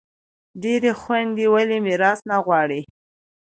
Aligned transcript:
ډیری 0.61 0.91
خویندي 1.01 1.45
ولي 1.53 1.77
میراث 1.85 2.19
نه 2.29 2.37
غواړي؟ 2.45 2.81